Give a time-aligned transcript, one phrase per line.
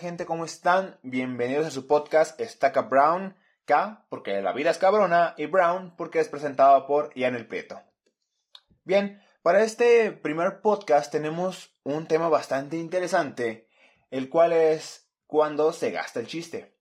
[0.00, 0.24] gente?
[0.24, 0.98] ¿Cómo están?
[1.02, 3.36] Bienvenidos a su podcast Stack Brown.
[3.66, 7.82] K porque la vida es cabrona y Brown porque es presentado por Ian el Prieto.
[8.82, 13.68] Bien, para este primer podcast tenemos un tema bastante interesante,
[14.10, 16.74] el cual es cuando se gasta el chiste.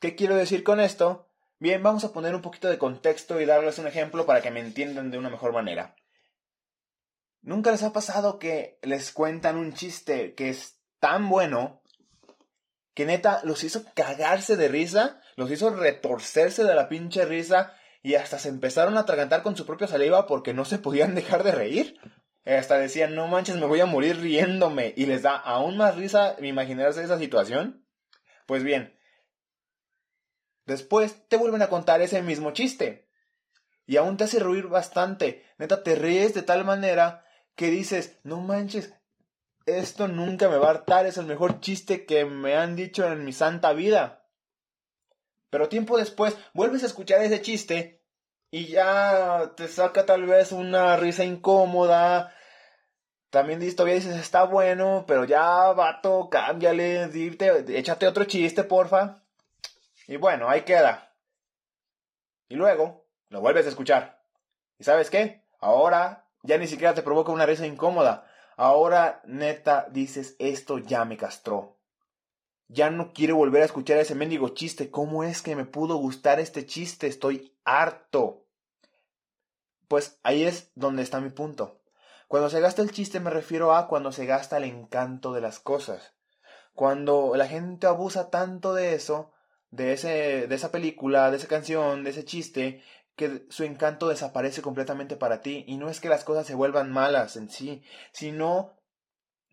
[0.00, 1.28] ¿Qué quiero decir con esto?
[1.60, 4.58] Bien, vamos a poner un poquito de contexto y darles un ejemplo para que me
[4.58, 5.94] entiendan de una mejor manera.
[7.42, 11.79] ¿Nunca les ha pasado que les cuentan un chiste que es tan bueno
[12.94, 18.14] que neta los hizo cagarse de risa, los hizo retorcerse de la pinche risa y
[18.14, 21.52] hasta se empezaron a atragantar con su propia saliva porque no se podían dejar de
[21.52, 21.98] reír?
[22.44, 24.94] Hasta decían, no manches, me voy a morir riéndome.
[24.96, 27.86] Y les da aún más risa imaginarse esa situación.
[28.46, 28.98] Pues bien,
[30.66, 33.08] después te vuelven a contar ese mismo chiste.
[33.86, 35.44] Y aún te hace reír bastante.
[35.58, 38.94] Neta, te ríes de tal manera que dices, no manches,
[39.78, 43.24] esto nunca me va a hartar, es el mejor chiste que me han dicho en
[43.24, 44.26] mi santa vida.
[45.50, 48.02] Pero tiempo después vuelves a escuchar ese chiste
[48.50, 52.34] y ya te saca tal vez una risa incómoda.
[53.30, 59.22] También todavía dices, está bueno, pero ya, vato, cámbiale, dite, échate otro chiste, porfa.
[60.08, 61.14] Y bueno, ahí queda.
[62.48, 64.20] Y luego, lo vuelves a escuchar.
[64.78, 65.44] ¿Y sabes qué?
[65.60, 68.26] Ahora ya ni siquiera te provoca una risa incómoda.
[68.62, 71.78] Ahora, neta, dices, esto ya me castró.
[72.68, 74.90] Ya no quiero volver a escuchar ese mendigo chiste.
[74.90, 77.06] ¿Cómo es que me pudo gustar este chiste?
[77.06, 78.44] Estoy harto.
[79.88, 81.80] Pues ahí es donde está mi punto.
[82.28, 85.58] Cuando se gasta el chiste me refiero a cuando se gasta el encanto de las
[85.58, 86.12] cosas.
[86.74, 89.32] Cuando la gente abusa tanto de eso,
[89.70, 92.82] de, ese, de esa película, de esa canción, de ese chiste,
[93.20, 95.62] que su encanto desaparece completamente para ti.
[95.66, 97.82] Y no es que las cosas se vuelvan malas en sí,
[98.12, 98.80] sino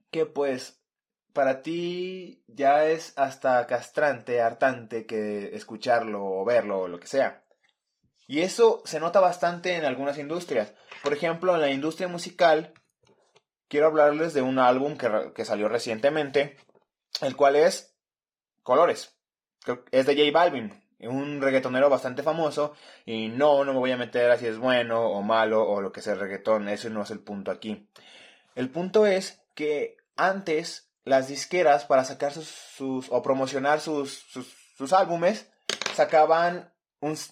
[0.09, 0.81] que pues
[1.33, 7.43] para ti ya es hasta castrante, hartante que escucharlo o verlo o lo que sea.
[8.25, 10.73] Y eso se nota bastante en algunas industrias.
[11.03, 12.73] Por ejemplo, en la industria musical,
[13.67, 16.55] quiero hablarles de un álbum que, salió recientemente,
[17.19, 17.97] el cual es
[18.63, 19.13] Colores.
[19.91, 22.73] Es de J Balvin, un reggaetonero bastante famoso.
[23.05, 25.91] Y no, no me voy a meter a si es bueno o malo o lo
[25.91, 26.69] que sea el reggaetón.
[26.69, 27.87] Ese no es el punto aquí.
[28.55, 34.93] El punto es que antes las disqueras para sacar sus, o promocionar sus, sus, sus
[34.93, 35.49] álbumes
[35.93, 36.71] sacaban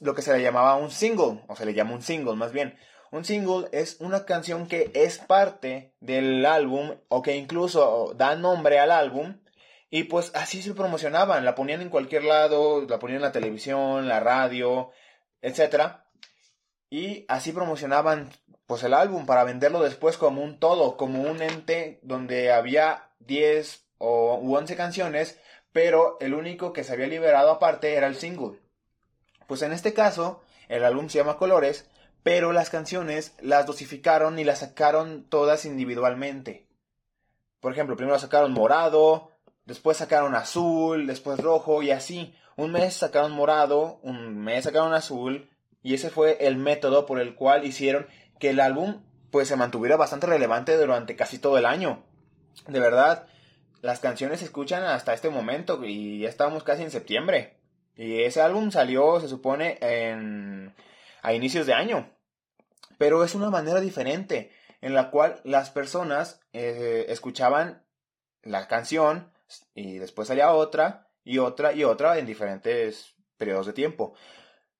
[0.02, 2.78] lo que se le llamaba un single, o se le llama un single más bien.
[3.12, 8.80] Un single es una canción que es parte del álbum o que incluso da nombre
[8.80, 9.38] al álbum
[9.96, 14.10] y pues así se promocionaban, la ponían en cualquier lado, la ponían en la televisión,
[14.10, 14.92] la radio,
[15.42, 16.02] etc.
[16.90, 18.30] Y así promocionaban
[18.68, 23.86] pues el álbum para venderlo después como un todo, como un ente donde había 10
[23.98, 25.40] o 11 canciones,
[25.72, 28.60] pero el único que se había liberado aparte era el single.
[29.48, 31.90] Pues en este caso, el álbum se llama Colores,
[32.22, 36.68] pero las canciones las dosificaron y las sacaron todas individualmente.
[37.62, 39.32] Por ejemplo, primero sacaron morado,
[39.66, 42.36] después sacaron azul, después rojo y así.
[42.56, 45.50] Un mes sacaron morado, un mes sacaron azul
[45.84, 48.08] y ese fue el método por el cual hicieron
[48.40, 52.04] que el álbum pues se mantuviera bastante relevante durante casi todo el año.
[52.68, 53.28] De verdad,
[53.82, 57.58] las canciones se escuchan hasta este momento y ya estamos casi en septiembre.
[57.96, 60.74] Y ese álbum salió, se supone, en,
[61.22, 62.10] a inicios de año.
[62.98, 67.84] Pero es una manera diferente en la cual las personas eh, escuchaban
[68.42, 69.32] la canción
[69.74, 74.14] y después salía otra y otra y otra en diferentes periodos de tiempo.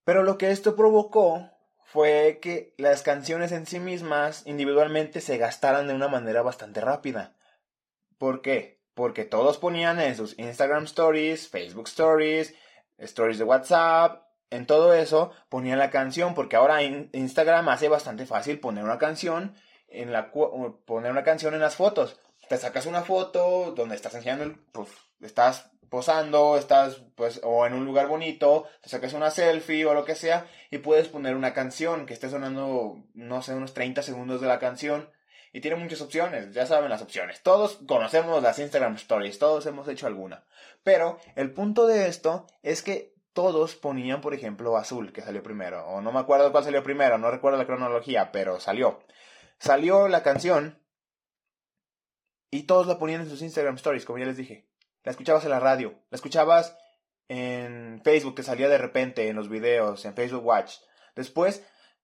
[0.04, 1.50] Pero lo que esto provocó
[1.84, 7.36] fue que las canciones en sí mismas individualmente se gastaran de una manera bastante rápida.
[8.18, 8.82] ¿Por qué?
[8.94, 12.56] Porque todos ponían en sus Instagram Stories, Facebook Stories,
[12.98, 18.60] stories de WhatsApp, en todo eso ponían la canción, porque ahora Instagram hace bastante fácil
[18.60, 19.56] poner una canción
[19.88, 22.20] en la poner una canción en las fotos.
[22.50, 24.90] Te sacas una foto donde estás enseñando, pues,
[25.22, 30.04] estás posando, estás pues o en un lugar bonito, te sacas una selfie o lo
[30.04, 34.42] que sea y puedes poner una canción que esté sonando no sé unos 30 segundos
[34.42, 35.10] de la canción
[35.54, 37.42] y tiene muchas opciones, ya saben las opciones.
[37.42, 40.44] Todos conocemos las Instagram Stories, todos hemos hecho alguna.
[40.84, 45.88] Pero el punto de esto es que todos ponían, por ejemplo, azul, que salió primero.
[45.88, 49.00] O no me acuerdo cuál salió primero, no recuerdo la cronología, pero salió.
[49.58, 50.78] Salió la canción
[52.56, 54.66] y todos la ponían en sus Instagram Stories, como ya les dije.
[55.04, 56.78] La escuchabas en la radio, la escuchabas
[57.28, 60.76] en Facebook, que salía de repente en los videos, en Facebook Watch.
[61.16, 61.64] Después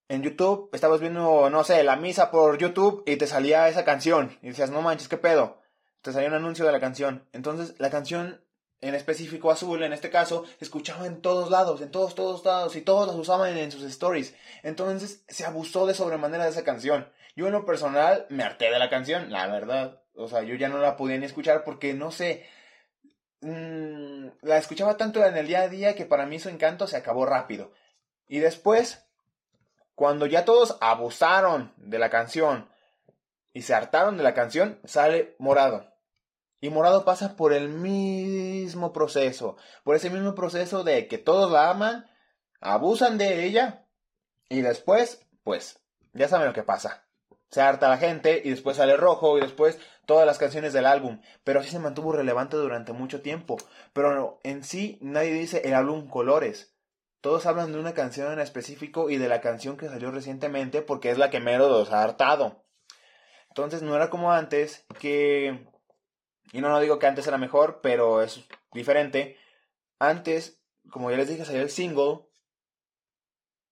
[0.09, 4.38] en YouTube estabas viendo, no sé, la misa por YouTube y te salía esa canción.
[4.42, 5.62] Y decías, no manches, ¿qué pedo?
[6.01, 7.25] Te salía un anuncio de la canción.
[7.31, 8.42] Entonces la canción
[8.81, 12.75] en específico azul, en este caso, se escuchaba en todos lados, en todos, todos lados,
[12.75, 14.36] y todos las usaban en sus stories.
[14.63, 17.07] Entonces se abusó de sobremanera de esa canción.
[17.38, 20.00] Yo en lo personal me harté de la canción, la verdad.
[20.15, 22.45] O sea, yo ya no la podía ni escuchar porque no sé.
[23.41, 26.97] Mmm, la escuchaba tanto en el día a día que para mí su encanto se
[26.97, 27.73] acabó rápido.
[28.27, 29.05] Y después,
[29.95, 32.69] cuando ya todos abusaron de la canción
[33.53, 35.91] y se hartaron de la canción, sale morado.
[36.63, 41.71] Y Morado pasa por el mismo proceso, por ese mismo proceso de que todos la
[41.71, 42.05] aman,
[42.59, 43.87] abusan de ella
[44.47, 45.79] y después, pues,
[46.13, 47.07] ya saben lo que pasa.
[47.49, 49.79] Se harta la gente y después sale rojo y después
[50.11, 51.21] todas las canciones del álbum.
[51.45, 53.55] Pero así se mantuvo relevante durante mucho tiempo.
[53.93, 56.75] Pero en sí nadie dice el álbum Colores.
[57.21, 61.11] Todos hablan de una canción en específico y de la canción que salió recientemente porque
[61.11, 62.65] es la que mero los ha hartado.
[63.47, 65.65] Entonces no era como antes que
[66.51, 69.37] y no, no digo que antes era mejor, pero es diferente.
[69.97, 72.25] Antes, como ya les dije, salía el single.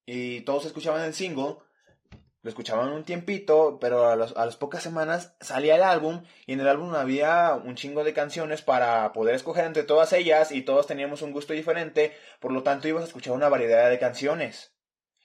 [0.06, 1.58] Y todos escuchaban el single.
[2.42, 6.24] Lo escuchaban un tiempito, pero a, las pocas semanas salía el álbum.
[6.46, 10.52] Y en el álbum había un chingo de canciones para poder escoger entre todas ellas.
[10.52, 12.16] Y todos teníamos un gusto diferente.
[12.40, 14.74] Por lo tanto, ibas a escuchar una variedad de canciones.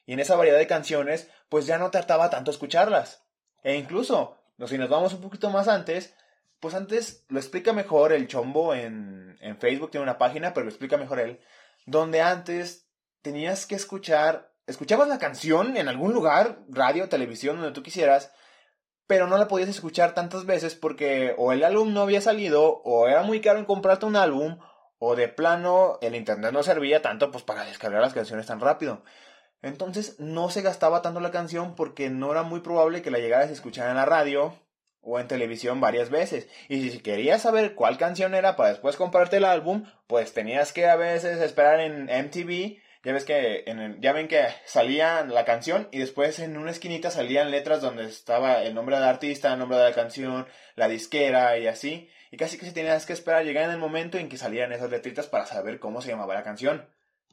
[0.06, 3.24] Y en esa variedad de canciones, pues ya no trataba tanto escucharlas.
[3.62, 4.36] E incluso,
[4.66, 6.14] si nos vamos un poquito más antes,
[6.60, 10.70] pues antes lo explica mejor el chombo en, en Facebook, tiene una página, pero lo
[10.70, 11.40] explica mejor él,
[11.86, 12.88] donde antes
[13.22, 18.32] tenías que escuchar, escuchabas la canción en algún lugar, radio, televisión, donde tú quisieras,
[19.06, 23.08] pero no la podías escuchar tantas veces porque o el álbum no había salido, o
[23.08, 24.58] era muy caro en comprarte un álbum,
[24.98, 29.02] o de plano el internet no servía tanto pues para descargar las canciones tan rápido.
[29.62, 33.48] Entonces no se gastaba tanto la canción porque no era muy probable que la llegaras
[33.48, 34.54] a escuchar en la radio
[35.00, 36.48] o en televisión varias veces.
[36.68, 40.86] Y si querías saber cuál canción era para después comprarte el álbum, pues tenías que
[40.86, 42.78] a veces esperar en MTV.
[43.04, 43.64] Ya ves que
[44.00, 48.62] ya ven que salía la canción y después en una esquinita salían letras donde estaba
[48.62, 52.08] el nombre del artista, el nombre de la canción, la disquera y así.
[52.30, 54.90] Y casi que si tenías que esperar llegar en el momento en que salían esas
[54.90, 56.88] letritas para saber cómo se llamaba la canción.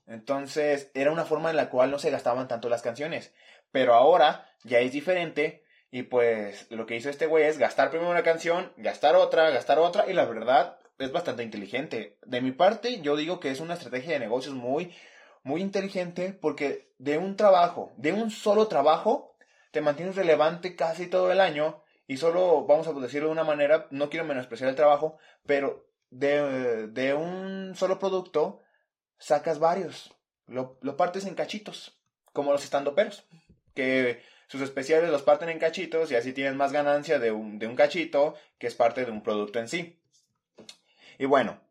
[0.08, 3.34] Entonces era una forma en la cual no se gastaban tanto las canciones.
[3.72, 8.10] Pero ahora ya es diferente y pues lo que hizo este güey es gastar primero
[8.10, 12.18] una canción, gastar otra, gastar otra, y la verdad es bastante inteligente.
[12.26, 14.94] De mi parte, yo digo que es una estrategia de negocios muy,
[15.44, 19.36] muy inteligente porque de un trabajo, de un solo trabajo,
[19.72, 23.88] te mantienes relevante casi todo el año y solo, vamos a decirlo de una manera,
[23.90, 28.60] no quiero menospreciar el trabajo, pero de, de un solo producto
[29.18, 30.14] sacas varios,
[30.48, 31.98] lo, lo partes en cachitos,
[32.34, 33.24] como los estandoperos,
[33.74, 37.68] que sus especiales los parten en cachitos y así tienen más ganancia de un, de
[37.68, 39.98] un cachito que es parte de un producto en sí.
[41.18, 41.62] Y bueno,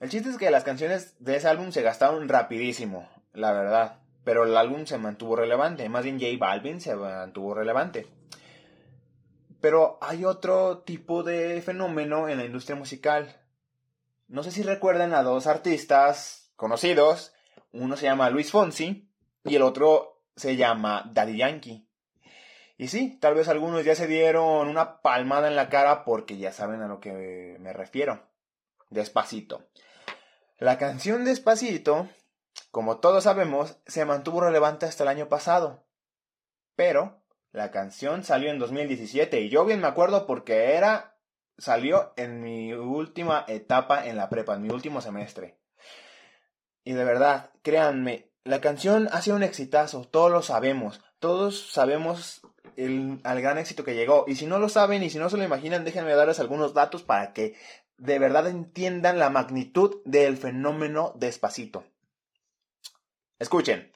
[0.00, 3.98] el chiste es que las canciones de ese álbum se gastaron rapidísimo, la verdad.
[4.24, 5.88] Pero el álbum se mantuvo relevante.
[5.88, 8.06] Más bien J Balvin se mantuvo relevante.
[9.60, 13.40] Pero hay otro tipo de fenómeno en la industria musical.
[14.28, 17.32] No sé si recuerdan a dos artistas conocidos.
[17.72, 19.08] Uno se llama Luis Fonsi
[19.44, 21.88] y el otro se llama Daddy Yankee.
[22.76, 26.52] Y sí, tal vez algunos ya se dieron una palmada en la cara porque ya
[26.52, 28.22] saben a lo que me refiero.
[28.90, 29.64] Despacito.
[30.58, 32.08] La canción Despacito,
[32.72, 35.86] como todos sabemos, se mantuvo relevante hasta el año pasado.
[36.74, 37.22] Pero
[37.52, 41.16] la canción salió en 2017 y yo bien me acuerdo porque era
[41.58, 45.58] salió en mi última etapa en la prepa, en mi último semestre.
[46.82, 52.40] Y de verdad, créanme, la canción ha sido un exitazo, todos lo sabemos, todos sabemos
[52.76, 54.24] el, al gran éxito que llegó.
[54.26, 57.04] Y si no lo saben y si no se lo imaginan, déjenme darles algunos datos
[57.04, 57.54] para que
[57.98, 61.84] de verdad entiendan la magnitud del fenómeno despacito.
[63.38, 63.92] Escuchen.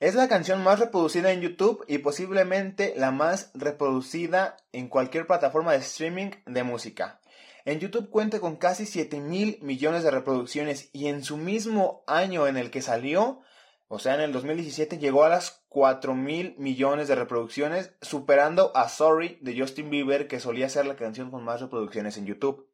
[0.00, 5.72] Es la canción más reproducida en YouTube y posiblemente la más reproducida en cualquier plataforma
[5.72, 7.20] de streaming de música.
[7.64, 12.46] En YouTube cuenta con casi 7 mil millones de reproducciones y en su mismo año
[12.46, 13.42] en el que salió
[13.88, 18.88] o sea, en el 2017 llegó a las 4 mil millones de reproducciones, superando a
[18.88, 22.66] Sorry de Justin Bieber, que solía ser la canción con más reproducciones en YouTube.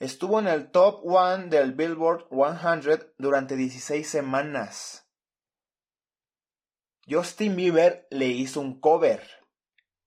[0.00, 5.06] Estuvo en el top 1 del Billboard 100 durante 16 semanas.
[7.08, 9.22] Justin Bieber le hizo un cover.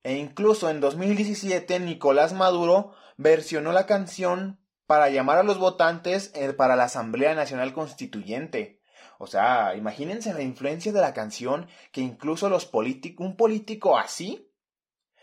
[0.04, 6.54] E incluso en 2017 Nicolás Maduro versionó la canción para llamar a los votantes eh,
[6.54, 8.82] para la Asamblea Nacional Constituyente.
[9.20, 14.52] O sea, imagínense la influencia de la canción que incluso un político así,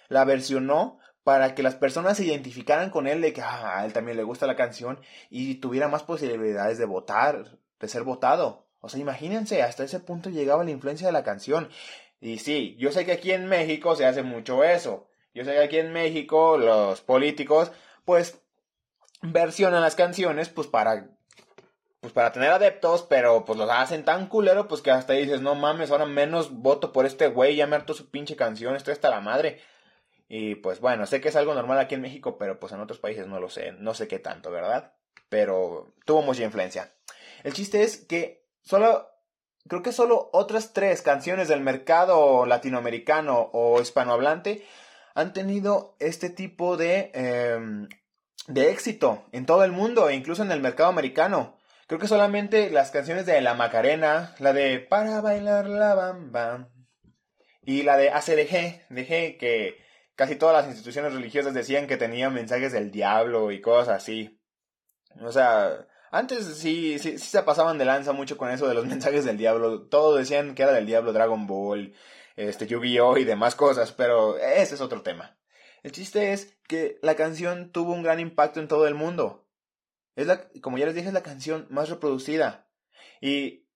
[0.09, 3.93] la versionó para que las personas se identificaran con él de que ah, a él
[3.93, 5.01] también le gusta la canción
[5.31, 8.67] y tuviera más posibilidades de votar, de ser votado.
[8.81, 11.71] O sea, imagínense, hasta ese punto llegaba la influencia de la canción.
[12.21, 15.09] Y sí, yo sé que aquí en México se hace mucho eso.
[15.33, 17.73] Yo sé que aquí en México los políticos,
[18.05, 18.39] pues,
[19.23, 21.09] versionan las canciones, pues, para,
[22.01, 25.55] pues, para tener adeptos, pero, pues, los hacen tan culero, pues, que hasta dices, no
[25.55, 29.09] mames, ahora menos voto por este güey, ya me harto su pinche canción, estoy hasta
[29.09, 29.61] la madre.
[30.29, 32.99] Y, pues, bueno, sé que es algo normal aquí en México, pero, pues, en otros
[32.99, 34.95] países no lo sé, no sé qué tanto, ¿verdad?
[35.29, 36.95] Pero tuvo mucha influencia.
[37.43, 39.09] El chiste es que solo
[39.69, 44.65] creo que solo otras tres canciones del mercado latinoamericano o hispanohablante
[45.15, 47.89] han tenido este tipo de, em,
[48.49, 51.57] de éxito en todo el mundo incluso en el mercado americano.
[51.87, 56.69] Creo que solamente las canciones de La Macarena, la de Para bailar la bamba
[57.63, 59.84] y la de ACDG, DG, que
[60.17, 64.41] casi todas las instituciones religiosas decían que tenían mensajes del diablo y cosas así.
[65.21, 68.87] O sea, antes sí, sí, sí se pasaban de lanza mucho con eso de los
[68.95, 69.89] mensajes del diablo.
[69.89, 71.95] Todos decían que era del diablo Dragon Ball,
[72.37, 75.37] este Yu-Gi-Oh y demás cosas, pero ese es otro tema.
[75.83, 79.47] El chiste es que la canción tuvo un gran impacto en todo el mundo.
[80.17, 82.69] Es la, como ya les dije, es la canción más reproducida.
[83.21, 83.67] ¿Y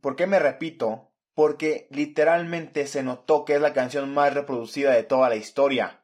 [0.00, 1.12] por qué me repito?
[1.36, 6.00] Porque literalmente se notó que es la canción más reproducida de toda la historia.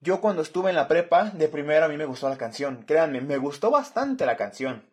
[0.00, 2.84] Yo cuando estuve en la prepa, de primero a mí me gustó la canción.
[2.84, 4.88] Créanme, me gustó bastante la canción.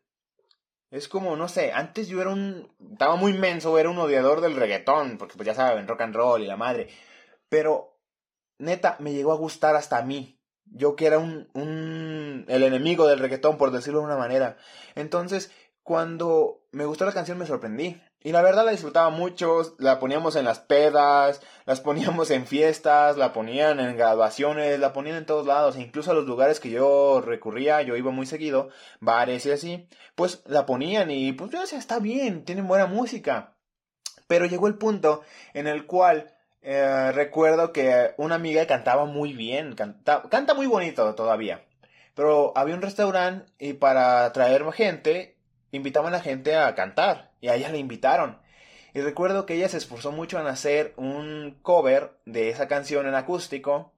[0.89, 2.73] Es como, no sé, antes yo era un...
[2.91, 6.41] Estaba muy menso, era un odiador del reggaetón, porque pues ya saben, rock and roll
[6.41, 6.89] y la madre.
[7.49, 7.99] Pero,
[8.57, 10.41] neta, me llegó a gustar hasta a mí.
[10.65, 11.49] Yo que era un...
[11.53, 14.57] un el enemigo del reggaetón, por decirlo de una manera.
[14.95, 15.51] Entonces,
[15.83, 18.01] cuando me gustó la canción me sorprendí.
[18.21, 23.15] Y la verdad la disfrutaba mucho, la poníamos en las pedas, las poníamos en fiestas,
[23.15, 26.69] la ponían en graduaciones, la ponían en todos lados, e incluso a los lugares que
[26.69, 31.79] yo recurría, yo iba muy seguido, bares y así, pues la ponían y pues decía,
[31.79, 33.55] está bien, tienen buena música.
[34.27, 35.21] Pero llegó el punto
[35.53, 41.15] en el cual eh, recuerdo que una amiga cantaba muy bien, canta, canta muy bonito
[41.15, 41.65] todavía.
[42.15, 45.37] Pero había un restaurante y para traer gente
[45.71, 48.39] invitaban a la gente a cantar y a ella le invitaron.
[48.93, 53.15] Y recuerdo que ella se esforzó mucho en hacer un cover de esa canción en
[53.15, 53.93] acústico.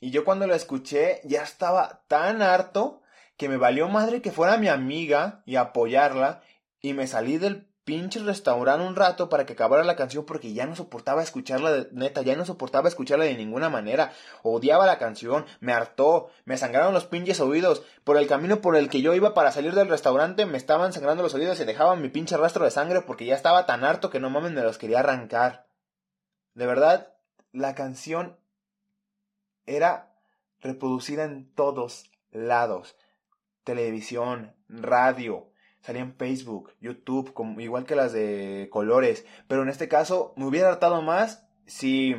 [0.00, 3.02] Y yo cuando la escuché ya estaba tan harto
[3.36, 6.42] que me valió madre que fuera mi amiga y apoyarla.
[6.80, 10.66] Y me salí del pinche restaurante un rato para que acabara la canción porque ya
[10.66, 14.12] no soportaba escucharla neta, ya no soportaba escucharla de ninguna manera.
[14.42, 17.84] Odiaba la canción, me hartó, me sangraron los pinches oídos.
[18.02, 21.22] Por el camino por el que yo iba para salir del restaurante me estaban sangrando
[21.22, 24.18] los oídos y dejaban mi pinche rastro de sangre porque ya estaba tan harto que
[24.18, 25.68] no mames me los quería arrancar.
[26.54, 27.14] De verdad,
[27.52, 28.36] la canción
[29.64, 30.12] era
[30.60, 32.96] reproducida en todos lados.
[33.62, 35.52] Televisión, radio,
[35.86, 39.24] salía en Facebook, YouTube, como, igual que las de colores.
[39.46, 42.16] Pero en este caso me hubiera hartado más si,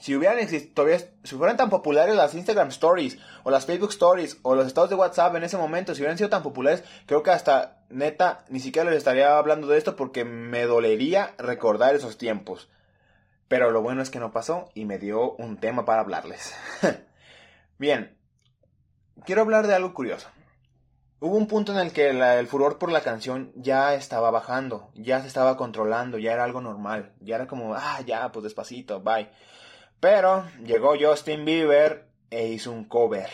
[0.00, 0.38] si hubieran
[0.74, 4.90] todavía, si fueran tan populares las Instagram Stories o las Facebook Stories o los estados
[4.90, 8.58] de WhatsApp en ese momento, si hubieran sido tan populares, creo que hasta neta ni
[8.58, 12.68] siquiera les estaría hablando de esto porque me dolería recordar esos tiempos.
[13.46, 16.54] Pero lo bueno es que no pasó y me dio un tema para hablarles.
[17.78, 18.16] Bien,
[19.24, 20.28] quiero hablar de algo curioso.
[21.22, 25.20] Hubo un punto en el que el furor por la canción ya estaba bajando, ya
[25.20, 29.28] se estaba controlando, ya era algo normal, ya era como, ah, ya, pues despacito, bye.
[30.00, 33.28] Pero llegó Justin Bieber e hizo un cover.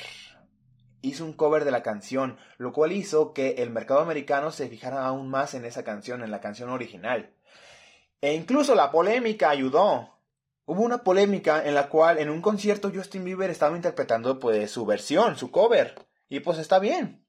[1.01, 5.07] Hizo un cover de la canción, lo cual hizo que el mercado americano se fijara
[5.07, 7.37] aún más en esa canción, en la canción original.
[8.21, 10.19] E incluso la polémica ayudó.
[10.65, 14.85] Hubo una polémica en la cual en un concierto Justin Bieber estaba interpretando pues su
[14.85, 15.95] versión, su cover.
[16.29, 17.26] Y pues está bien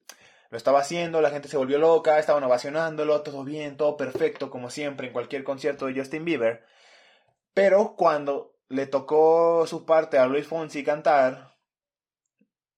[0.50, 4.70] lo estaba haciendo, la gente se volvió loca, estaban ovacionándolo, todo bien, todo perfecto, como
[4.70, 6.66] siempre en cualquier concierto de Justin Bieber.
[7.54, 11.58] Pero cuando le tocó su parte a Luis Fonsi cantar,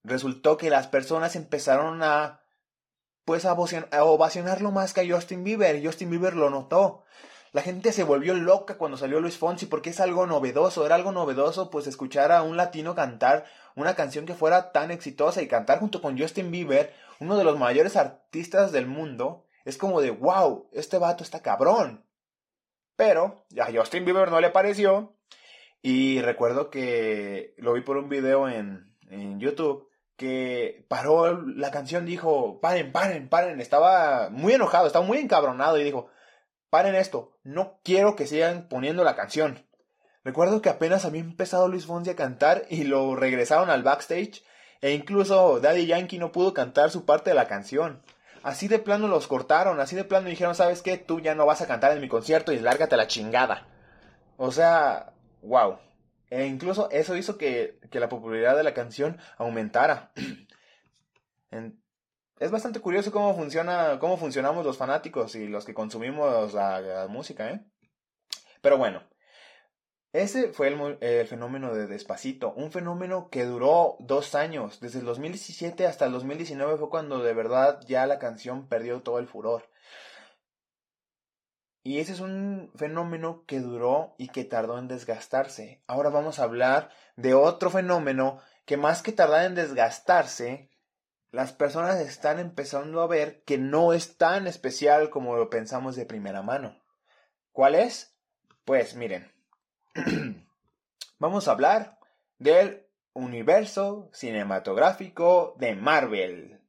[0.03, 2.41] resultó que las personas empezaron a
[3.25, 7.03] pues a ovacionarlo más que a Justin Bieber Justin Bieber lo notó.
[7.51, 11.11] La gente se volvió loca cuando salió Luis Fonsi porque es algo novedoso, era algo
[11.11, 13.45] novedoso pues escuchar a un latino cantar
[13.81, 17.57] una canción que fuera tan exitosa y cantar junto con Justin Bieber, uno de los
[17.57, 22.05] mayores artistas del mundo, es como de wow, este vato está cabrón.
[22.95, 25.15] Pero a Justin Bieber no le pareció
[25.81, 32.05] y recuerdo que lo vi por un video en, en YouTube que paró la canción,
[32.05, 36.09] dijo, paren, paren, paren, estaba muy enojado, estaba muy encabronado y dijo,
[36.69, 39.65] paren esto, no quiero que sigan poniendo la canción.
[40.23, 44.43] Recuerdo que apenas había empezado Luis Fonsi a cantar y lo regresaron al backstage
[44.81, 48.01] e incluso Daddy Yankee no pudo cantar su parte de la canción.
[48.43, 50.97] Así de plano los cortaron, así de plano dijeron, ¿sabes qué?
[50.97, 53.67] Tú ya no vas a cantar en mi concierto y lárgate la chingada.
[54.37, 55.79] O sea, wow.
[56.29, 60.11] E incluso eso hizo que, que la popularidad de la canción aumentara.
[62.39, 67.49] es bastante curioso cómo funciona, cómo funcionamos los fanáticos y los que consumimos la música,
[67.49, 67.65] ¿eh?
[68.61, 69.03] Pero bueno,
[70.11, 75.85] ese fue el, fenómeno de Despacito, un fenómeno que duró dos años, desde el 2017
[75.85, 79.69] hasta el 2019 fue cuando de verdad ya la canción perdió todo el furor.
[81.83, 85.81] Y ese es un fenómeno que duró y que tardó en desgastarse.
[85.87, 90.69] Ahora vamos a hablar de otro fenómeno que más que tardar en desgastarse,
[91.31, 96.05] las personas están empezando a ver que no es tan especial como lo pensamos de
[96.05, 96.81] primera mano.
[97.51, 98.15] ¿Cuál es?
[98.65, 99.31] Pues miren,
[101.19, 101.99] vamos a hablar
[102.37, 106.61] del universo cinematográfico de Marvel.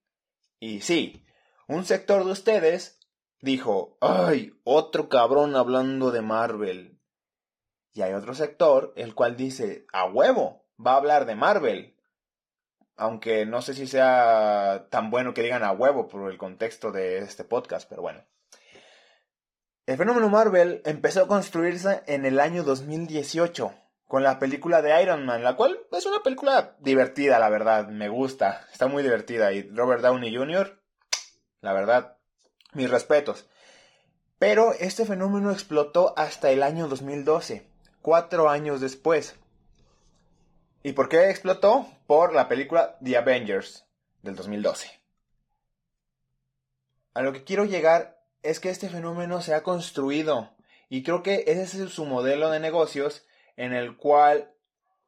[0.59, 1.25] Y sí,
[1.69, 2.99] un sector de ustedes
[3.41, 6.99] dijo, ay, otro cabrón hablando de Marvel.
[7.93, 11.97] Y hay otro sector el cual dice, a huevo, va a hablar de Marvel.
[12.97, 17.19] Aunque no sé si sea tan bueno que digan a huevo por el contexto de
[17.19, 18.25] este podcast, pero bueno.
[19.87, 23.75] El fenómeno Marvel empezó a construirse en el año 2018
[24.07, 28.09] con la película de Iron Man, la cual es una película divertida, la verdad, me
[28.09, 30.81] gusta, está muy divertida y Robert Downey Jr.,
[31.61, 32.17] la verdad,
[32.73, 33.49] mis respetos.
[34.39, 37.69] Pero este fenómeno explotó hasta el año 2012,
[38.03, 39.37] cuatro años después.
[40.83, 41.87] ¿Y por qué explotó?
[42.07, 43.87] Por la película The Avengers
[44.23, 45.01] del 2012.
[47.15, 50.51] A lo que quiero llegar es que este fenómeno se ha construido
[50.89, 53.25] y creo que ese es su modelo de negocios
[53.57, 54.51] en el cual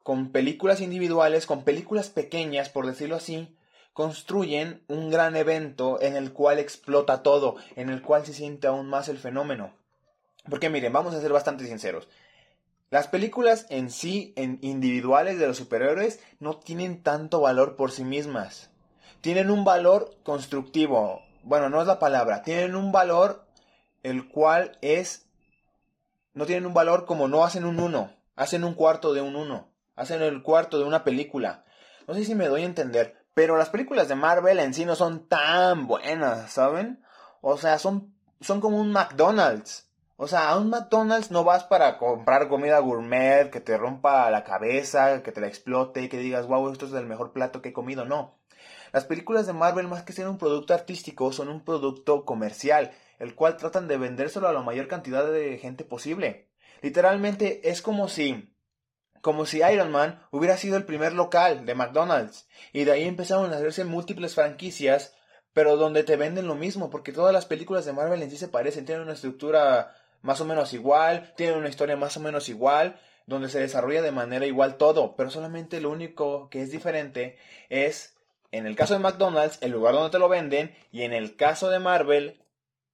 [0.03, 3.57] con películas individuales, con películas pequeñas, por decirlo así,
[3.93, 8.87] construyen un gran evento en el cual explota todo, en el cual se siente aún
[8.87, 9.73] más el fenómeno.
[10.49, 12.09] Porque miren, vamos a ser bastante sinceros.
[12.89, 18.03] Las películas en sí, en individuales de los superhéroes, no tienen tanto valor por sí
[18.03, 18.69] mismas.
[19.21, 23.45] Tienen un valor constructivo, bueno, no es la palabra, tienen un valor
[24.01, 25.27] el cual es,
[26.33, 29.69] no tienen un valor como no hacen un uno, hacen un cuarto de un uno,
[29.95, 31.65] hacen el cuarto de una película.
[32.07, 34.95] No sé si me doy a entender, pero las películas de Marvel en sí no
[34.95, 37.03] son tan buenas, ¿saben?
[37.41, 39.89] O sea, son, son como un McDonald's.
[40.15, 44.43] O sea, a un McDonald's no vas para comprar comida gourmet que te rompa la
[44.43, 47.69] cabeza, que te la explote y que digas, wow, esto es el mejor plato que
[47.69, 48.05] he comido.
[48.05, 48.35] No.
[48.93, 53.33] Las películas de Marvel, más que ser un producto artístico, son un producto comercial, el
[53.33, 56.47] cual tratan de vendérselo a la mayor cantidad de gente posible.
[56.83, 58.53] Literalmente es como si
[59.21, 63.51] como si Iron Man hubiera sido el primer local de McDonald's y de ahí empezaron
[63.51, 65.15] a hacerse múltiples franquicias,
[65.53, 68.49] pero donde te venden lo mismo, porque todas las películas de Marvel en sí se
[68.49, 72.99] parecen, tienen una estructura más o menos igual, tienen una historia más o menos igual,
[73.25, 77.37] donde se desarrolla de manera igual todo, pero solamente lo único que es diferente
[77.69, 78.13] es
[78.53, 81.71] en el caso de McDonald's, el lugar donde te lo venden, y en el caso
[81.71, 82.39] de Marvel,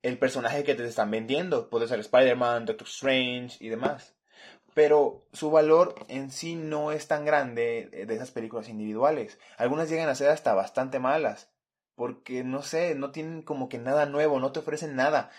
[0.02, 1.70] el personaje que te están vendiendo.
[1.70, 4.16] Puede ser Spider-Man, Doctor Strange y demás.
[4.74, 9.38] Pero su valor en sí no es tan grande de esas películas individuales.
[9.58, 11.52] Algunas llegan a ser hasta bastante malas.
[11.96, 15.30] Porque no sé, no tienen como que nada nuevo, no te ofrecen nada.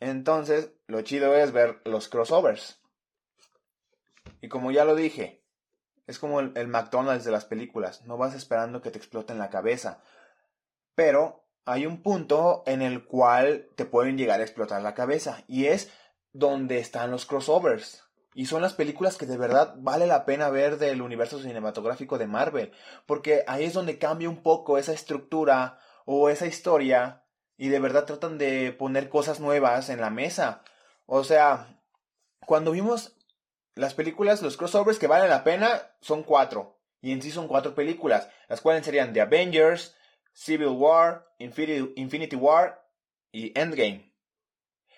[0.00, 2.82] Entonces, lo chido es ver los crossovers.
[4.42, 5.45] Y como ya lo dije,
[6.06, 10.00] es como el, McDonald's de las películas, no vas esperando que te exploten la cabeza.
[10.94, 15.66] Pero hay un punto en el cual te pueden llegar a explotar la cabeza y
[15.66, 15.90] es
[16.32, 18.04] donde están los crossovers.
[18.34, 22.26] Y son las películas que de verdad vale la pena ver del universo cinematográfico de
[22.26, 22.72] Marvel,
[23.06, 27.24] porque ahí es donde cambia un poco esa estructura o esa historia
[27.56, 30.62] y de verdad tratan de poner cosas nuevas en la mesa.
[31.06, 31.80] O sea,
[32.44, 33.15] cuando vimos
[33.76, 36.80] las películas, los crossovers que valen la pena son cuatro.
[37.02, 39.94] Y en sí son cuatro películas, las cuales serían The Avengers,
[40.32, 42.82] Civil War, Infinity, War
[43.30, 44.12] y Endgame.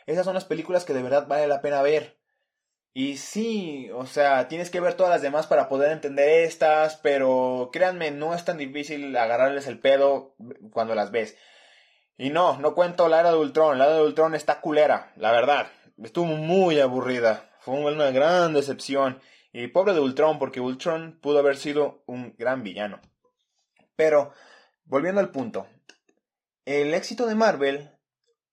[0.07, 2.19] Esas son las películas que de verdad vale la pena ver.
[2.95, 7.71] Y sí, o sea, tienes que ver todas las demás para poder entender estas, pero
[7.73, 10.35] créanme, no es tan difícil agarrarles el pedo
[10.73, 11.37] cuando las ves.
[12.17, 15.33] Y no, no cuento la era de Ultron, la era de Ultron está culera, la
[15.33, 15.67] verdad.
[16.03, 17.49] Estuvo muy aburrida.
[17.61, 19.21] Fue una gran decepción.
[19.53, 23.01] Y pobre de Ultron, porque Ultron pudo haber sido un gran villano.
[23.97, 24.33] Pero,
[24.85, 25.67] volviendo al punto,
[26.65, 27.91] el éxito de Marvel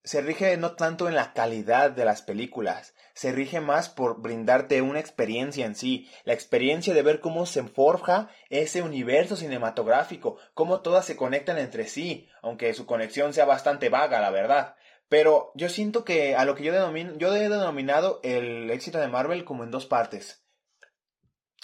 [0.06, 4.82] se rige no tanto en la calidad de las películas, se rige más por brindarte
[4.82, 10.82] una experiencia en sí, la experiencia de ver cómo se forja ese universo cinematográfico, cómo
[10.82, 14.76] todas se conectan entre sí, aunque su conexión sea bastante vaga, la verdad.
[15.08, 19.08] Pero yo siento que a lo que yo denomino, yo he denominado el éxito de
[19.08, 20.46] Marvel como en dos partes.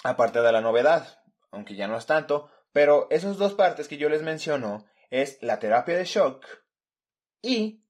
[0.04, 4.08] Aparte de la novedad, aunque ya no es tanto, pero esas dos partes que yo
[4.08, 6.46] les menciono es la terapia de shock
[7.42, 7.84] y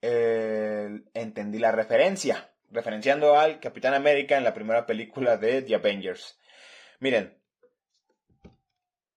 [0.00, 6.38] entendí la referencia, referenciando al Capitán América en la primera película de The Avengers.
[7.00, 7.42] Miren,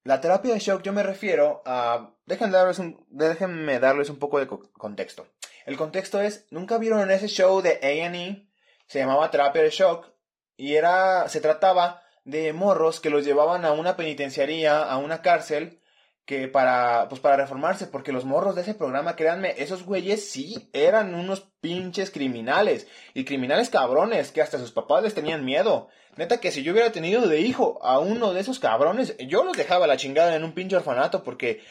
[0.07, 2.11] la terapia de shock yo me refiero a...
[2.25, 5.27] Déjenme darles un, déjenme darles un poco de contexto.
[5.65, 8.47] El contexto es, ¿nunca vieron ese show de A&E?
[8.87, 10.07] Se llamaba terapia de shock
[10.55, 15.81] y era, se trataba de morros que los llevaban a una penitenciaría, a una cárcel,
[16.27, 20.69] que para, pues para reformarse, porque los morros de ese programa, créanme, esos güeyes sí
[20.73, 25.87] eran unos pinches criminales, y criminales cabrones, que hasta sus papás les tenían miedo.
[26.17, 29.55] Neta que si yo hubiera tenido de hijo a uno de esos cabrones, yo los
[29.55, 31.61] dejaba la chingada en un pinche orfanato, porque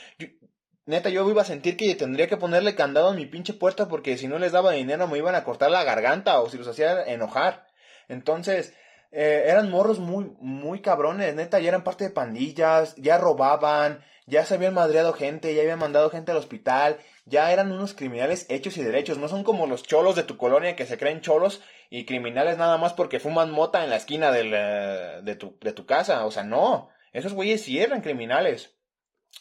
[0.86, 4.16] neta yo iba a sentir que tendría que ponerle candado a mi pinche puerta, porque
[4.16, 7.02] si no les daba dinero me iban a cortar la garganta, o si los hacía
[7.02, 7.66] enojar.
[8.08, 8.72] Entonces,
[9.12, 14.44] eh, eran morros muy, muy cabrones, neta, ya eran parte de pandillas, ya robaban, ya
[14.44, 18.76] se habían madreado gente, ya habían mandado gente al hospital, ya eran unos criminales hechos
[18.76, 22.04] y derechos, no son como los cholos de tu colonia que se creen cholos y
[22.04, 26.26] criminales nada más porque fuman mota en la esquina eh, de, tu, de tu casa,
[26.26, 28.74] o sea, no, esos güeyes sí eran criminales.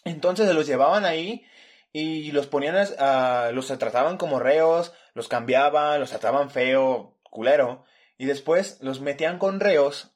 [0.03, 1.45] Entonces se los llevaban ahí
[1.91, 7.85] y los ponían, a, los trataban como reos, los cambiaban, los trataban feo, culero,
[8.17, 10.14] y después los metían con reos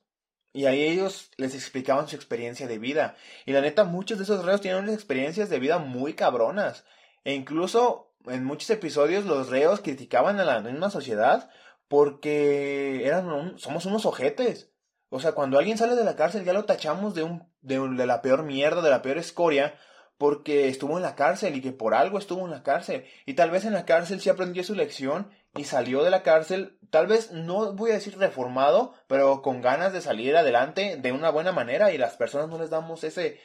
[0.52, 3.16] y ahí ellos les explicaban su experiencia de vida.
[3.46, 6.86] Y la neta, muchos de esos reos tienen unas experiencias de vida muy cabronas.
[7.24, 11.50] E incluso en muchos episodios los reos criticaban a la misma sociedad
[11.88, 14.72] porque eran somos unos ojetes.
[15.10, 18.06] O sea, cuando alguien sale de la cárcel ya lo tachamos de, un, de, de
[18.06, 19.76] la peor mierda, de la peor escoria,
[20.18, 23.06] porque estuvo en la cárcel y que por algo estuvo en la cárcel.
[23.26, 26.78] Y tal vez en la cárcel sí aprendió su lección y salió de la cárcel,
[26.90, 31.30] tal vez no voy a decir reformado, pero con ganas de salir adelante de una
[31.30, 33.40] buena manera y las personas no les damos ese,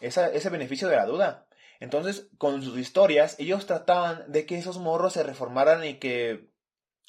[0.00, 1.46] ese beneficio de la duda.
[1.80, 6.50] Entonces, con sus historias, ellos trataban de que esos morros se reformaran y que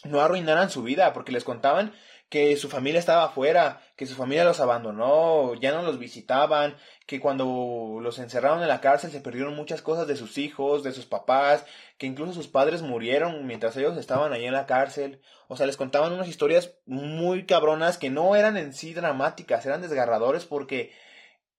[0.03, 1.93] no arruinaran su vida, porque les contaban
[2.31, 7.19] que su familia estaba afuera, que su familia los abandonó, ya no los visitaban, que
[7.19, 11.05] cuando los encerraron en la cárcel se perdieron muchas cosas de sus hijos, de sus
[11.05, 11.65] papás,
[11.97, 15.21] que incluso sus padres murieron mientras ellos estaban ahí en la cárcel.
[15.49, 19.81] O sea, les contaban unas historias muy cabronas que no eran en sí dramáticas, eran
[19.81, 20.93] desgarradores porque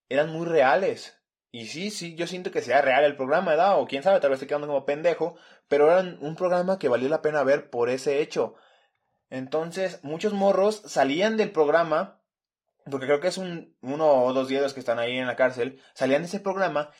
[0.09, 1.21] eran muy reales.
[1.51, 3.79] Y sí, sí, yo siento que sea real el programa, ¿verdad?
[3.79, 5.35] O quién sabe, tal vez estoy quedando como pendejo,
[5.67, 8.55] pero era un programa que valió la pena ver por ese hecho.
[9.33, 12.21] Entonces, muchos morros salían del programa,
[12.85, 15.81] porque creo que es un, uno o dos días que están ahí en la cárcel,
[15.95, 16.91] salían de ese programa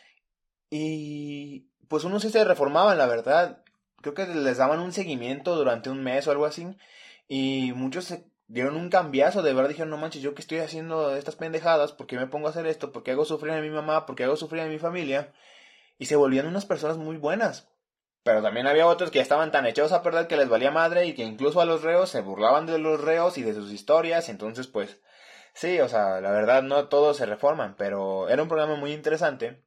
[0.72, 3.64] y pues unos sí se reformaban, la verdad.
[4.02, 6.76] Creo que les daban un seguimiento durante un mes o algo así.
[7.28, 11.16] Y muchos se dieron un cambiazo, de verdad dijeron, no manches, yo que estoy haciendo
[11.16, 12.92] estas pendejadas, ¿por qué me pongo a hacer esto?
[12.92, 14.08] ¿Por qué hago sufrir a mi mamá?
[14.08, 15.32] ¿Por qué hago sufrir a mi familia?
[16.00, 17.73] Y se volvían unas personas muy buenas.
[18.24, 21.14] Pero también había otros que estaban tan echados a perder que les valía madre y
[21.14, 24.30] que incluso a los reos se burlaban de los reos y de sus historias.
[24.30, 25.00] Entonces, pues,
[25.54, 29.62] sí, o sea, la verdad no todos se reforman, pero era un programa muy interesante.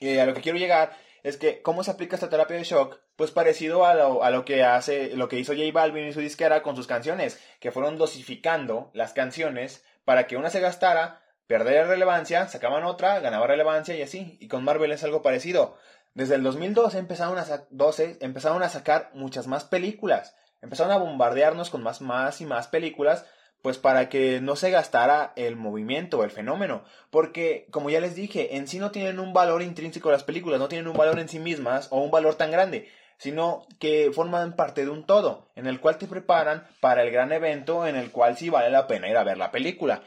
[0.00, 2.98] Y a lo que quiero llegar es que, ¿cómo se aplica esta terapia de shock?
[3.16, 6.20] Pues parecido a lo, a lo que hace, lo que hizo J Balvin y su
[6.20, 11.86] disquera con sus canciones, que fueron dosificando las canciones para que una se gastara, perder
[11.86, 14.36] relevancia, sacaban otra, ganaba relevancia y así.
[14.40, 15.76] Y con Marvel es algo parecido.
[16.14, 20.36] Desde el 2012 empezaron a, 12, empezaron a sacar muchas más películas.
[20.62, 23.26] Empezaron a bombardearnos con más, más y más películas,
[23.60, 26.84] pues para que no se gastara el movimiento, el fenómeno.
[27.10, 30.68] Porque, como ya les dije, en sí no tienen un valor intrínseco las películas, no
[30.68, 34.84] tienen un valor en sí mismas o un valor tan grande, sino que forman parte
[34.84, 38.36] de un todo, en el cual te preparan para el gran evento en el cual
[38.36, 40.02] sí vale la pena ir a ver la película.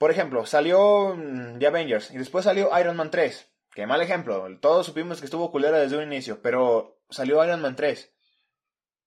[0.00, 3.52] Por ejemplo, salió mm, The Avengers y después salió Iron Man 3.
[3.74, 4.46] Qué mal ejemplo.
[4.58, 8.10] Todos supimos que estuvo culera desde un inicio, pero salió Iron Man 3.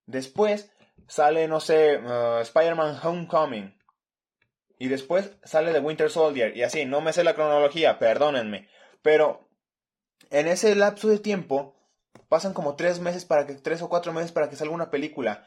[0.05, 0.71] Después
[1.07, 3.75] sale, no sé, uh, Spider-Man Homecoming.
[4.77, 6.55] Y después sale The Winter Soldier.
[6.55, 8.69] Y así, no me sé la cronología, perdónenme.
[9.01, 9.49] Pero
[10.29, 11.75] en ese lapso de tiempo
[12.29, 15.43] pasan como tres meses para que, tres o cuatro meses para que salga una película.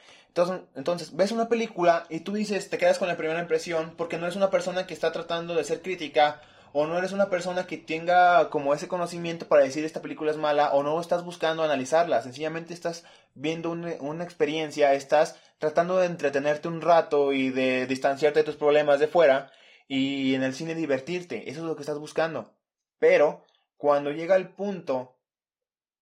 [0.74, 4.26] Entonces, ves una película y tú dices, te quedas con la primera impresión porque no
[4.26, 6.42] eres una persona que está tratando de ser crítica
[6.78, 10.36] o no eres una persona que tenga como ese conocimiento para decir esta película es
[10.36, 13.02] mala, o no estás buscando analizarla, sencillamente estás
[13.34, 19.00] viendo una, experiencia, estás tratando de entretenerte un rato y de distanciarte de tus problemas
[19.00, 19.50] de fuera,
[19.88, 22.54] y en el cine divertirte, eso es lo que estás buscando.
[22.98, 23.46] Pero
[23.78, 25.16] cuando llega el punto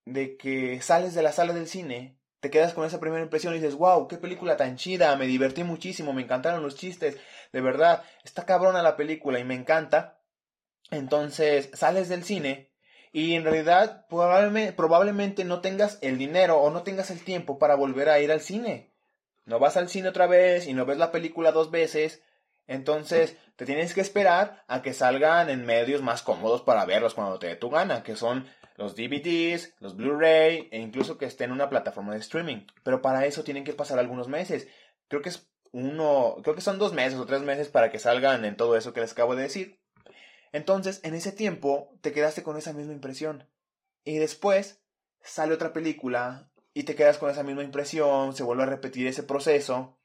[0.04, 3.56] de que sales de la sala del cine, te quedas con esa primera impresión y
[3.58, 7.16] dices, wow, qué película tan chida, me divertí muchísimo, me encantaron los chistes,
[7.54, 10.18] de verdad, está cabrona la película y me encanta.
[10.90, 12.70] Entonces sales del cine
[13.12, 17.76] y en realidad probablemente, probablemente no tengas el dinero o no tengas el tiempo para
[17.76, 18.92] volver a ir al cine.
[19.46, 22.22] No vas al cine otra vez y no ves la película dos veces.
[22.66, 27.38] Entonces te tienes que esperar a que salgan en medios más cómodos para verlos cuando
[27.38, 28.46] te dé tu gana, que son
[28.76, 32.66] los DVDs, los Blu-ray e incluso que estén en una plataforma de streaming.
[32.82, 34.68] Pero para eso tienen que pasar algunos meses.
[35.08, 38.44] Creo que es uno, creo que son dos meses o tres meses para que salgan
[38.44, 39.80] en todo eso que les acabo de decir.
[40.52, 43.48] Entonces, en ese tiempo, te quedaste con esa misma impresión.
[44.04, 44.82] Y después
[45.20, 49.22] sale otra película y te quedas con esa misma impresión, se vuelve a repetir ese
[49.22, 49.98] proceso.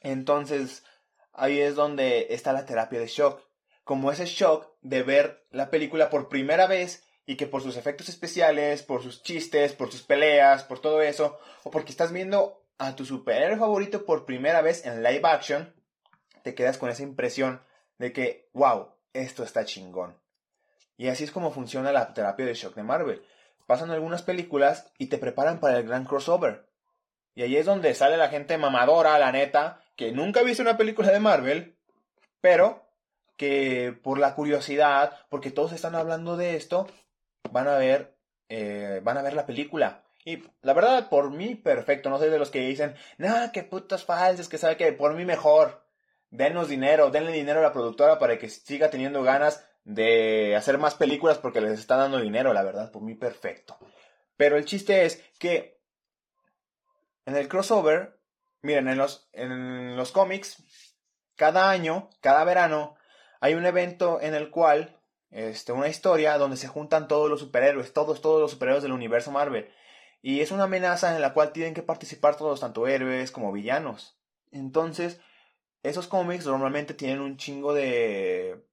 [0.00, 0.84] Entonces,
[1.32, 3.42] ahí es donde está la terapia de shock.
[3.82, 8.08] Como ese shock de ver la película por primera vez y que por sus efectos
[8.08, 12.96] especiales, por sus chistes, por sus peleas, por todo eso, o porque estás viendo a
[12.96, 15.74] tu superhéroe favorito por primera vez en live action,
[16.42, 17.62] te quedas con esa impresión
[17.98, 20.18] de que, wow, esto está chingón.
[20.96, 23.24] Y así es como funciona la terapia de shock de Marvel.
[23.66, 26.68] Pasan algunas películas y te preparan para el gran crossover.
[27.34, 30.76] Y ahí es donde sale la gente mamadora, la neta, que nunca ha visto una
[30.76, 31.76] película de Marvel,
[32.40, 32.84] pero
[33.36, 36.86] que por la curiosidad, porque todos están hablando de esto,
[37.54, 38.16] van a ver,
[38.48, 40.02] eh, van a ver la película.
[40.24, 42.10] Y la verdad, por mí, perfecto.
[42.10, 45.24] No soy de los que dicen, nada, que putas falsas, que sabe que por mí
[45.24, 45.86] mejor
[46.30, 50.96] denos dinero, denle dinero a la productora para que siga teniendo ganas de hacer más
[50.96, 53.78] películas porque les está dando dinero, la verdad, por mí perfecto.
[54.36, 55.78] Pero el chiste es que
[57.24, 58.18] en el crossover,
[58.62, 60.64] miren, en los, en los cómics,
[61.36, 62.96] cada año, cada verano,
[63.40, 64.98] hay un evento en el cual,
[65.34, 69.32] este, una historia donde se juntan todos los superhéroes, todos, todos los superhéroes del universo
[69.32, 69.68] Marvel.
[70.22, 74.16] Y es una amenaza en la cual tienen que participar todos, tanto héroes como villanos.
[74.52, 75.20] Entonces,
[75.82, 78.64] esos cómics normalmente tienen un chingo de,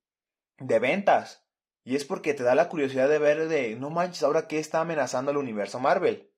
[0.60, 1.44] de ventas.
[1.84, 4.82] Y es porque te da la curiosidad de ver de, no manches, ahora qué está
[4.82, 6.32] amenazando al universo Marvel.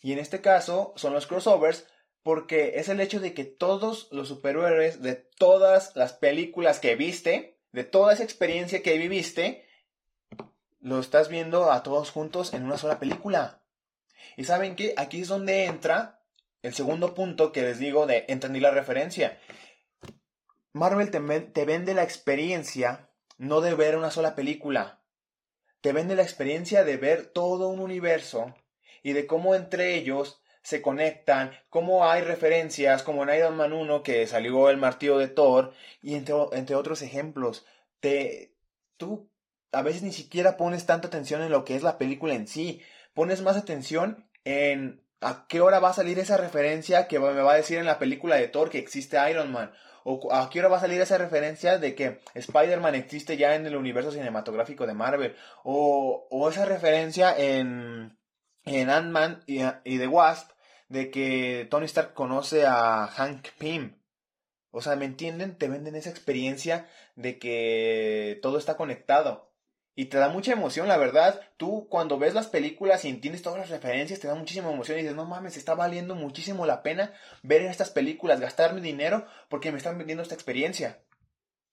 [0.00, 1.84] Y en este caso son los crossovers
[2.22, 7.57] porque es el hecho de que todos los superhéroes de todas las películas que viste,
[7.72, 9.66] de toda esa experiencia que viviste,
[10.80, 13.62] lo estás viendo a todos juntos en una sola película.
[14.36, 16.22] Y saben que aquí es donde entra
[16.62, 19.38] el segundo punto que les digo de entendí la referencia.
[20.72, 25.00] Marvel te, vende la experiencia no de ver una sola película.
[25.80, 28.54] Te vende la experiencia de ver todo un universo
[29.02, 34.02] y de cómo entre ellos se conectan, cómo hay referencias, como en Iron Man 1
[34.02, 37.64] que salió el martillo de Thor y entre, entre otros ejemplos.
[38.00, 38.54] Te,
[38.96, 39.30] tú
[39.72, 42.82] a veces ni siquiera pones tanta atención en lo que es la película en sí,
[43.14, 47.52] pones más atención en a qué hora va a salir esa referencia que me va
[47.52, 49.72] a decir en la película de Thor que existe Iron Man
[50.10, 53.66] ¿O a qué hora va a salir esa referencia de que Spider-Man existe ya en
[53.66, 55.36] el universo cinematográfico de Marvel?
[55.64, 58.17] ¿O, o esa referencia en,
[58.64, 60.50] en Ant-Man y, y, The Wasp
[60.88, 63.98] de que Tony Stark conoce a Hank Pym?
[64.70, 65.56] O sea, ¿me entienden?
[65.56, 69.48] Te venden esa experiencia de que todo está conectado.
[69.94, 71.40] Y te da mucha emoción, la verdad.
[71.56, 75.02] Tú cuando ves las películas y entiendes todas las referencias, te da muchísima emoción y
[75.02, 79.72] dices, no mames, está valiendo muchísimo la pena ver estas películas, gastar mi dinero porque
[79.72, 81.02] me están vendiendo esta experiencia.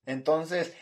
[0.08, 0.74] Entonces,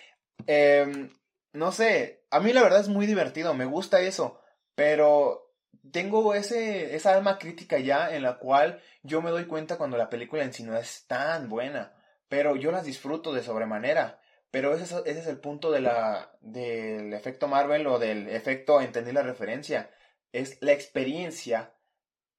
[0.48, 1.10] eh,
[1.52, 4.40] no sé, a mí la verdad es muy divertido, me gusta eso,
[4.76, 5.53] pero
[5.92, 10.10] tengo ese, esa alma crítica ya en la cual yo me doy cuenta cuando la
[10.10, 11.94] película en sí no es tan buena,
[12.28, 14.20] pero yo las disfruto de sobremanera.
[14.52, 19.24] Pero ese es, el punto de la, del efecto Marvel o del efecto entendí la
[19.24, 19.90] referencia.
[20.32, 21.74] Es la experiencia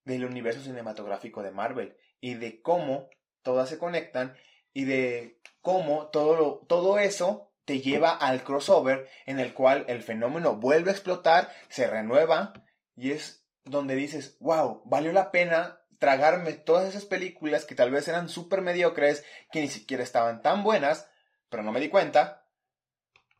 [0.04, 3.08] del universo cinematográfico de Marvel y de cómo
[3.42, 4.36] todas se conectan
[4.72, 10.54] y de cómo todo, todo eso te lleva al crossover en el cual el fenómeno
[10.56, 12.52] vuelve a explotar, se renueva
[12.96, 18.06] y es donde dices, wow, valió la pena tragarme todas esas películas que tal vez
[18.08, 21.08] eran súper mediocres, que ni siquiera estaban tan buenas,
[21.48, 22.46] pero no me di cuenta.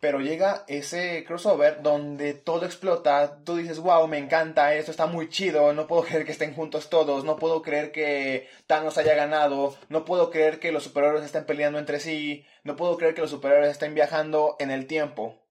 [0.01, 5.29] Pero llega ese crossover donde todo explota, tú dices, wow, me encanta, esto está muy
[5.29, 9.77] chido, no puedo creer que estén juntos todos, no puedo creer que Thanos haya ganado,
[9.89, 13.31] no puedo creer que los superhéroes estén peleando entre sí, no puedo creer que los
[13.31, 15.43] superhéroes estén viajando en el tiempo.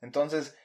[0.00, 0.56] Entonces,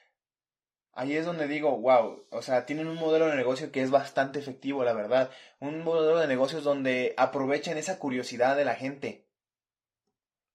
[0.98, 4.40] ahí es donde digo, wow, o sea, tienen un modelo de negocio que es bastante
[4.40, 5.30] efectivo, la verdad.
[5.60, 9.28] Un modelo de negocios donde aprovechan esa curiosidad de la gente.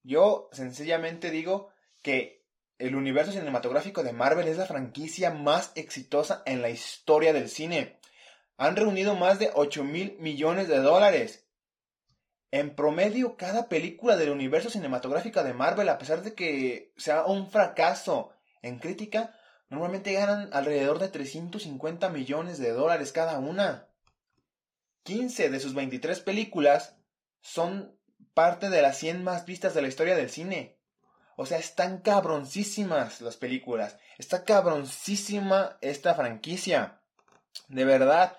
[0.03, 1.71] Yo sencillamente digo
[2.03, 2.45] que
[2.79, 8.01] el universo cinematográfico de Marvel es la franquicia más exitosa en la historia del cine.
[8.57, 11.47] Han reunido más de 8 mil millones de dólares.
[12.51, 17.49] En promedio, cada película del universo cinematográfico de Marvel, a pesar de que sea un
[17.49, 19.37] fracaso en crítica,
[19.73, 23.89] normalmente ganan alrededor de 350 millones de dólares cada una.
[25.05, 26.95] 15 de sus 23 películas
[27.41, 27.97] son
[28.35, 30.77] parte de las 100 más vistas de la historia del cine.
[31.37, 33.97] O sea, están cabroncísimas las películas.
[34.19, 37.01] Está cabroncísima esta franquicia.
[37.69, 38.37] De verdad.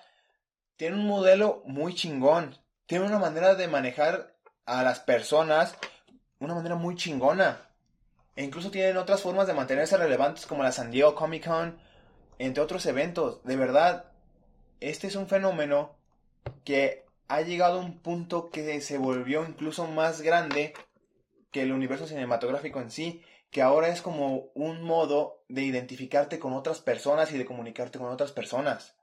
[0.76, 2.56] Tiene un modelo muy chingón.
[2.86, 5.74] Tiene una manera de manejar a las personas.
[6.38, 7.73] Una manera muy chingona.
[8.36, 11.78] E incluso tienen otras formas de mantenerse relevantes como la San Diego Comic Con.
[12.38, 13.42] Entre otros eventos.
[13.44, 14.06] De verdad.
[14.80, 15.96] Este es un fenómeno
[16.64, 20.74] que ha llegado a un punto que se volvió incluso más grande
[21.50, 26.52] que el universo cinematográfico en sí, que ahora es como un modo de identificarte con
[26.52, 28.96] otras personas y de comunicarte con otras personas.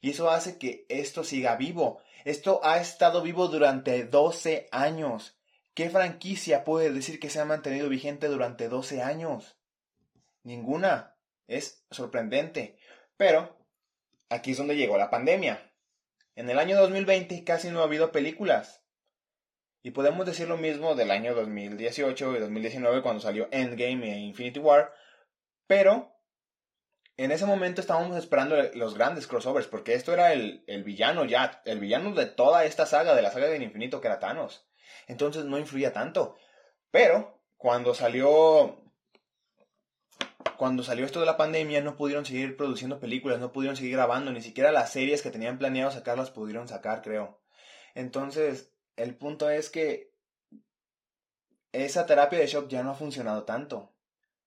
[0.00, 2.00] Y eso hace que esto siga vivo.
[2.24, 5.37] Esto ha estado vivo durante 12 años.
[5.78, 9.60] ¿Qué franquicia puede decir que se ha mantenido vigente durante 12 años?
[10.42, 11.16] Ninguna.
[11.46, 12.80] Es sorprendente.
[13.16, 13.64] Pero
[14.28, 15.72] aquí es donde llegó la pandemia.
[16.34, 18.84] En el año 2020 casi no ha habido películas.
[19.84, 24.58] Y podemos decir lo mismo del año 2018 y 2019 cuando salió Endgame e Infinity
[24.58, 24.92] War.
[25.68, 26.12] Pero
[27.16, 31.78] en ese momento estábamos esperando los grandes crossovers, porque esto era el, villano ya, el
[31.78, 34.67] villano de toda esta saga, de la saga del infinito que era Thanos.
[35.08, 36.36] Entonces no influía tanto.
[36.90, 38.84] Pero cuando salió
[40.56, 44.32] cuando salió esto de la pandemia no pudieron seguir produciendo películas, no pudieron seguir grabando,
[44.32, 47.40] ni siquiera las series que tenían planeado sacarlas pudieron sacar, creo.
[47.94, 50.12] Entonces, el punto es que
[51.72, 53.92] esa terapia de shock ya no ha funcionado tanto.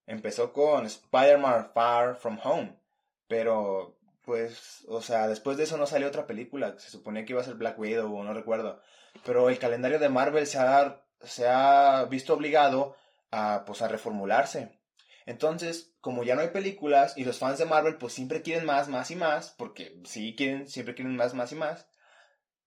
[0.06, 2.78] Empezó con Spider-Man Far From Home,
[3.26, 6.78] pero pues, o sea, después de eso no salió otra película.
[6.78, 8.80] Se suponía que iba a ser Black Widow o no recuerdo.
[9.24, 12.96] Pero el calendario de Marvel se ha, se ha visto obligado
[13.30, 14.80] a, pues, a reformularse.
[15.26, 18.88] Entonces, como ya no hay películas y los fans de Marvel pues siempre quieren más,
[18.88, 21.86] más y más, porque sí quieren, siempre quieren más, más y más,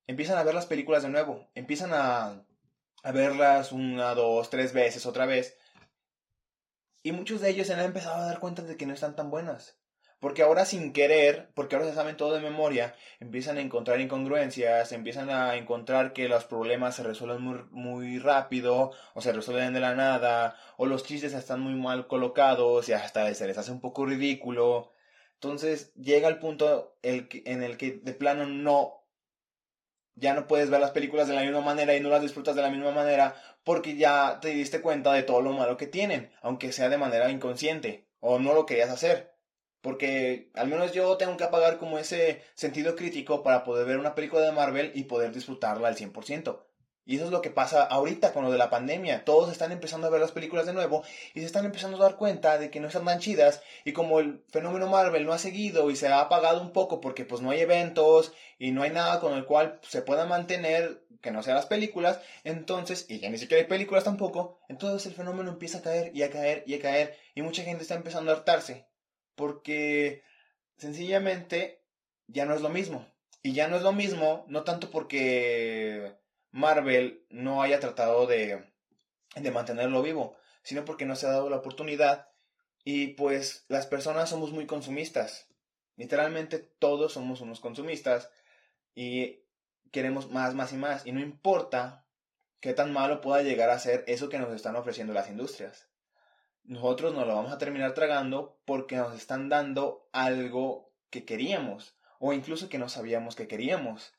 [0.08, 2.46] empiezan a ver las películas de nuevo, empiezan a,
[3.04, 5.58] a verlas una, dos, tres veces otra vez.
[7.04, 9.30] Y muchos de ellos se han empezado a dar cuenta de que no están tan
[9.30, 9.78] buenas.
[10.20, 14.92] Porque ahora sin querer, porque ahora se saben todo de memoria, empiezan a encontrar incongruencias,
[14.92, 19.96] empiezan a encontrar que los problemas se resuelven muy, rápido, o se resuelven de la
[19.96, 24.06] nada, o los chistes están muy mal colocados y hasta se les hace un poco
[24.06, 24.94] ridículo.
[25.36, 29.06] Entonces llega el punto en el que de plano no
[30.16, 32.62] ya no puedes ver las películas de la misma manera y no las disfrutas de
[32.62, 36.72] la misma manera porque ya te diste cuenta de todo lo malo que tienen, aunque
[36.72, 39.35] sea de manera inconsciente o no lo querías hacer.
[39.86, 44.16] Porque al menos yo tengo que apagar como ese sentido crítico para poder ver una
[44.16, 46.60] película de Marvel y poder disfrutarla al 100%.
[47.06, 49.26] Y eso es lo que pasa ahorita con lo de la pandemia.
[49.26, 51.04] Todos están empezando a ver las películas de nuevo
[51.36, 53.62] y se están empezando a dar cuenta de que no están tan chidas.
[53.84, 57.24] Y como el fenómeno Marvel no ha seguido y se ha apagado un poco porque
[57.24, 61.30] pues no hay eventos y no hay nada con el cual se pueda mantener que
[61.30, 65.50] no sean las películas, entonces, y ya ni siquiera hay películas tampoco, entonces el fenómeno
[65.50, 68.36] empieza a caer y a caer y a caer y mucha gente está empezando a
[68.36, 68.86] hartarse.
[69.36, 70.24] Porque
[70.78, 71.84] sencillamente
[72.28, 73.08] ya no es lo mismo.
[73.42, 76.16] Y ya no es lo mismo, no tanto porque
[76.52, 78.64] Marvel no haya tratado de,
[79.36, 82.30] de mantenerlo vivo, sino porque no se ha dado la oportunidad
[82.84, 85.48] y pues las personas somos muy consumistas.
[85.96, 88.30] Literalmente todos somos unos consumistas
[88.96, 89.44] y
[89.92, 91.06] queremos más, más y más.
[91.06, 92.06] Y no importa
[92.60, 95.88] qué tan malo pueda llegar a ser eso que nos están ofreciendo las industrias.
[96.66, 102.34] Nosotros nos lo vamos a terminar tragando porque nos están dando algo que queríamos o
[102.34, 104.14] incluso que no sabíamos que queríamos.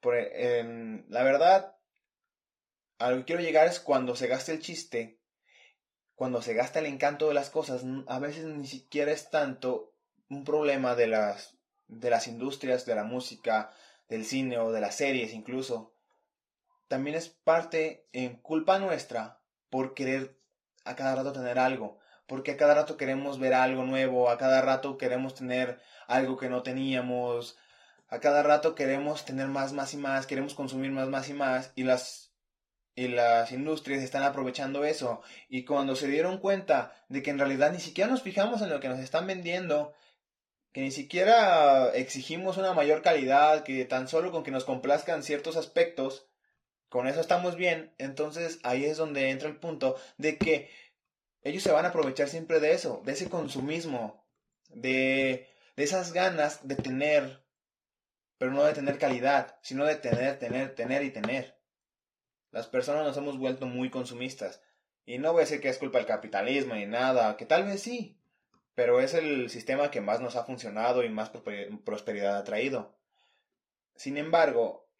[0.00, 1.76] Por, la verdad,
[2.98, 5.18] a lo que quiero llegar es cuando se gasta el chiste,
[6.14, 9.92] cuando se gasta el encanto de las cosas, a veces ni siquiera es tanto
[10.28, 11.56] un problema de las,
[11.88, 13.72] de las industrias, de la música,
[14.08, 15.94] del cine o de las series incluso.
[16.86, 19.40] También es parte en culpa nuestra
[19.70, 20.41] por querer
[20.84, 24.62] a cada rato tener algo, porque a cada rato queremos ver algo nuevo, a cada
[24.62, 27.58] rato queremos tener algo que no teníamos,
[28.08, 31.72] a cada rato queremos tener más, más y más, queremos consumir más, más y más,
[31.76, 32.32] y las
[32.94, 35.22] y las industrias están aprovechando eso.
[35.48, 38.80] Y cuando se dieron cuenta de que en realidad ni siquiera nos fijamos en lo
[38.80, 39.94] que nos están vendiendo,
[40.72, 45.56] que ni siquiera exigimos una mayor calidad, que tan solo con que nos complazcan ciertos
[45.56, 46.26] aspectos,
[46.92, 50.68] con eso estamos bien, entonces ahí es donde entra el punto de que
[51.40, 54.22] ellos se van a aprovechar siempre de eso, de ese consumismo,
[54.68, 57.46] de, de esas ganas de tener,
[58.36, 61.58] pero no de tener calidad, sino de tener, tener, tener y tener.
[62.50, 64.60] Las personas nos hemos vuelto muy consumistas.
[65.06, 67.80] Y no voy a decir que es culpa del capitalismo ni nada, que tal vez
[67.80, 68.20] sí,
[68.74, 71.32] pero es el sistema que más nos ha funcionado y más
[71.86, 72.98] prosperidad ha traído.
[73.96, 74.91] Sin embargo,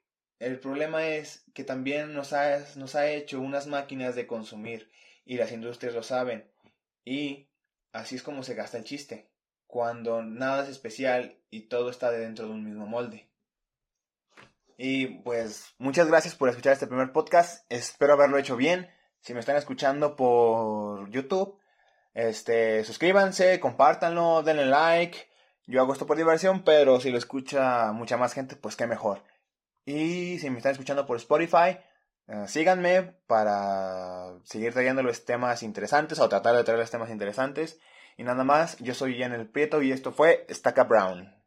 [0.43, 4.91] el problema es que también nos ha, hecho unas máquinas de consumir
[5.25, 6.51] y las industrias lo saben.
[7.05, 7.49] Y
[7.93, 9.31] así es como se gasta el chiste,
[9.69, 13.31] cuando nada es especial y todo está dentro de un mismo molde.
[14.77, 17.65] Y pues muchas gracias por escuchar este primer podcast.
[17.69, 18.91] Espero haberlo hecho bien.
[19.21, 21.57] Si me están escuchando por YouTube,
[22.15, 25.19] este, suscríbanse, compártanlo, denle like.
[25.69, 29.23] Yo hago esto por diversión, pero si lo escucha mucha más gente, pues qué mejor.
[29.85, 31.79] Y si me están escuchando por Spotify,
[32.29, 37.81] eh, síganme para seguir trayéndoles temas interesantes o tratar de traerles temas interesantes.
[38.17, 41.42] Y nada más, yo soy Ian El Prieto y esto fue Stacka Brown.